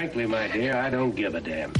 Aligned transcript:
Frankly, 0.00 0.26
my 0.26 0.48
dear, 0.48 0.76
I 0.76 0.90
don't 0.90 1.14
give 1.14 1.36
a 1.36 1.42
damn. 1.42 1.74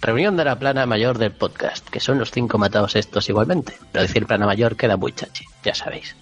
Reunión 0.00 0.36
de 0.36 0.44
la 0.44 0.56
plana 0.56 0.86
mayor 0.86 1.18
del 1.18 1.32
podcast, 1.32 1.88
que 1.88 1.98
son 1.98 2.20
los 2.20 2.30
cinco 2.30 2.58
matados 2.58 2.94
estos 2.94 3.28
igualmente. 3.28 3.72
Pero 3.90 4.02
decir 4.02 4.24
plana 4.24 4.46
mayor 4.46 4.76
queda 4.76 4.96
muy 4.96 5.10
chachi, 5.10 5.44
ya 5.64 5.74
sabéis. 5.74 6.14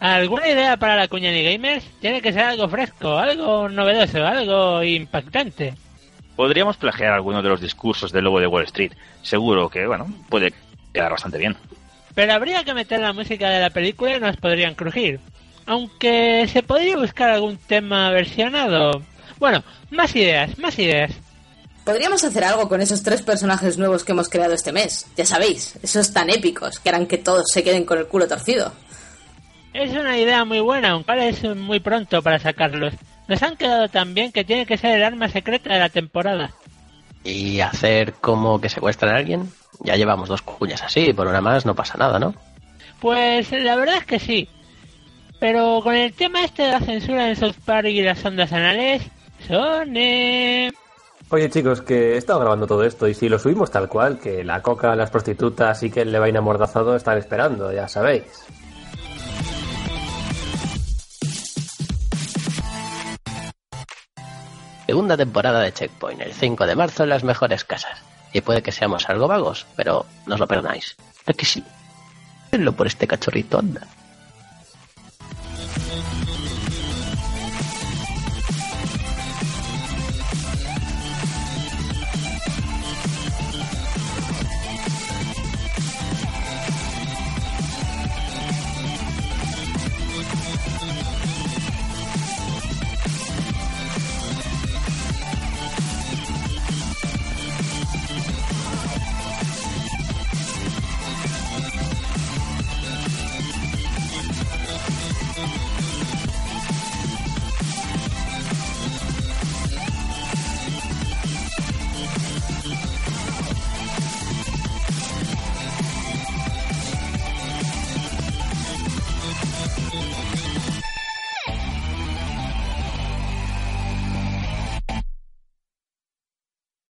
¿Alguna 0.00 0.48
idea 0.48 0.78
para 0.78 0.96
la 0.96 1.08
Cuñani 1.08 1.44
Gamers? 1.44 1.84
Tiene 2.00 2.22
que 2.22 2.32
ser 2.32 2.44
algo 2.44 2.70
fresco, 2.70 3.18
algo 3.18 3.68
novedoso, 3.68 4.24
algo 4.24 4.82
impactante. 4.82 5.74
Podríamos 6.36 6.78
plagiar 6.78 7.12
algunos 7.12 7.42
de 7.42 7.50
los 7.50 7.60
discursos 7.60 8.12
del 8.12 8.24
lobo 8.24 8.40
de 8.40 8.46
Wall 8.46 8.64
Street. 8.64 8.92
Seguro 9.20 9.68
que, 9.68 9.86
bueno, 9.86 10.06
puede 10.30 10.54
quedar 10.94 11.10
bastante 11.10 11.36
bien. 11.36 11.54
Pero 12.14 12.32
habría 12.32 12.64
que 12.64 12.72
meter 12.72 13.00
la 13.00 13.12
música 13.12 13.50
de 13.50 13.60
la 13.60 13.68
película 13.68 14.16
y 14.16 14.20
nos 14.20 14.38
podrían 14.38 14.74
crujir. 14.74 15.20
Aunque 15.66 16.46
se 16.52 16.62
podría 16.62 16.96
buscar 16.96 17.30
algún 17.30 17.56
tema 17.56 18.10
versionado. 18.10 19.02
Bueno, 19.38 19.62
más 19.90 20.14
ideas, 20.14 20.58
más 20.58 20.78
ideas. 20.78 21.12
Podríamos 21.84 22.24
hacer 22.24 22.44
algo 22.44 22.68
con 22.68 22.80
esos 22.80 23.02
tres 23.02 23.22
personajes 23.22 23.76
nuevos 23.76 24.04
que 24.04 24.12
hemos 24.12 24.28
creado 24.28 24.54
este 24.54 24.72
mes. 24.72 25.06
Ya 25.16 25.26
sabéis, 25.26 25.78
esos 25.82 26.12
tan 26.12 26.30
épicos 26.30 26.78
que 26.78 26.88
harán 26.88 27.06
que 27.06 27.18
todos 27.18 27.44
se 27.52 27.62
queden 27.62 27.84
con 27.84 27.98
el 27.98 28.06
culo 28.06 28.26
torcido. 28.26 28.72
Es 29.74 29.90
una 29.90 30.16
idea 30.16 30.44
muy 30.44 30.60
buena, 30.60 30.90
aunque 30.90 31.28
es 31.28 31.42
muy 31.56 31.80
pronto 31.80 32.22
para 32.22 32.38
sacarlos. 32.38 32.94
Nos 33.28 33.42
han 33.42 33.56
quedado 33.56 33.88
tan 33.88 34.14
bien 34.14 34.32
que 34.32 34.44
tiene 34.44 34.66
que 34.66 34.78
ser 34.78 34.96
el 34.96 35.04
arma 35.04 35.28
secreta 35.28 35.72
de 35.72 35.80
la 35.80 35.88
temporada. 35.88 36.52
¿Y 37.24 37.60
hacer 37.60 38.14
como 38.14 38.60
que 38.60 38.68
secuestran 38.68 39.14
a 39.14 39.18
alguien? 39.18 39.50
Ya 39.80 39.96
llevamos 39.96 40.28
dos 40.28 40.42
cuñas 40.42 40.82
así, 40.82 41.12
por 41.12 41.26
una 41.26 41.40
más 41.40 41.66
no 41.66 41.74
pasa 41.74 41.98
nada, 41.98 42.18
¿no? 42.18 42.34
Pues 43.00 43.50
la 43.50 43.76
verdad 43.76 43.96
es 43.96 44.06
que 44.06 44.20
sí. 44.20 44.48
Pero 45.44 45.82
con 45.82 45.94
el 45.94 46.14
tema 46.14 46.42
este 46.42 46.62
de 46.62 46.72
la 46.72 46.80
censura 46.80 47.28
en 47.28 47.36
South 47.36 47.56
Park 47.66 47.88
y 47.88 48.00
las 48.00 48.24
ondas 48.24 48.50
anales, 48.50 49.02
son... 49.46 49.94
eh, 49.94 50.72
Oye 51.28 51.50
chicos, 51.50 51.82
que 51.82 52.14
he 52.14 52.16
estado 52.16 52.40
grabando 52.40 52.66
todo 52.66 52.82
esto 52.82 53.06
y 53.08 53.12
si 53.12 53.28
lo 53.28 53.38
subimos 53.38 53.70
tal 53.70 53.90
cual, 53.90 54.18
que 54.18 54.42
la 54.42 54.62
coca, 54.62 54.96
las 54.96 55.10
prostitutas 55.10 55.82
y 55.82 55.90
que 55.90 56.00
el 56.00 56.12
Levain 56.12 56.38
amordazado 56.38 56.96
están 56.96 57.18
esperando, 57.18 57.70
ya 57.74 57.88
sabéis. 57.88 58.24
Segunda 64.86 65.18
temporada 65.18 65.60
de 65.60 65.74
Checkpoint, 65.74 66.22
el 66.22 66.32
5 66.32 66.66
de 66.66 66.74
marzo 66.74 67.02
en 67.02 67.10
las 67.10 67.22
mejores 67.22 67.64
casas. 67.64 67.98
Y 68.32 68.40
puede 68.40 68.62
que 68.62 68.72
seamos 68.72 69.10
algo 69.10 69.28
vagos, 69.28 69.66
pero 69.76 70.06
no 70.26 70.36
os 70.36 70.40
lo 70.40 70.46
perdáis. 70.46 70.96
Es 71.26 71.36
que 71.36 71.44
sí. 71.44 71.62
Tenlo 72.50 72.72
por 72.72 72.86
este 72.86 73.06
cachorrito, 73.06 73.58
anda. 73.58 73.86